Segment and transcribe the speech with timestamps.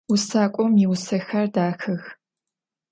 [0.09, 2.03] Vusak'om yiusexer daxex.